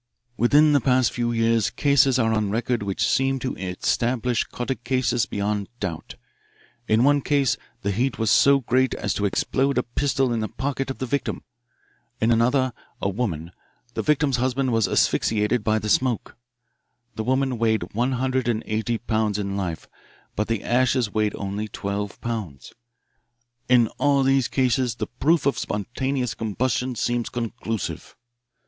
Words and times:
"'Within 0.35 0.73
the 0.73 0.81
past 0.81 1.11
few 1.13 1.31
years 1.31 1.69
cases 1.69 2.17
are 2.17 2.33
on 2.33 2.49
record 2.49 2.81
which 2.81 3.07
seem 3.07 3.37
to 3.37 3.53
establish 3.57 4.43
catacausis 4.45 5.27
beyond 5.27 5.69
doubt. 5.79 6.15
In 6.87 7.03
one 7.03 7.21
case 7.21 7.55
the 7.83 7.91
heat 7.91 8.17
was 8.17 8.31
so 8.31 8.61
great 8.61 8.95
as 8.95 9.13
to 9.13 9.25
explode 9.27 9.77
a 9.77 9.83
pistol 9.83 10.33
in 10.33 10.39
the 10.39 10.47
pocket 10.47 10.89
of 10.89 10.97
the 10.97 11.05
victim. 11.05 11.43
In 12.19 12.31
another, 12.31 12.73
a 12.99 13.09
woman, 13.09 13.51
the 13.93 14.01
victim's 14.01 14.37
husband 14.37 14.73
was 14.73 14.87
asphyxiated 14.87 15.63
by 15.63 15.77
the 15.77 15.87
smoke. 15.87 16.35
The 17.13 17.23
woman 17.23 17.59
weighed, 17.59 17.93
one 17.93 18.13
hundred 18.13 18.47
and 18.47 18.63
eighty 18.65 18.97
pounds 18.97 19.37
in 19.37 19.55
life, 19.55 19.87
but 20.35 20.47
the 20.47 20.63
ashes 20.63 21.13
weighed 21.13 21.35
only 21.35 21.67
twelve 21.67 22.19
pounds: 22.21 22.73
In 23.69 23.87
all 23.99 24.23
these 24.23 24.47
cases 24.47 24.95
the 24.95 25.05
proof 25.05 25.45
of 25.45 25.59
spontaneous 25.59 26.33
combustion 26.33 26.95
seems 26.95 27.29
conclusive.'" 27.29 28.15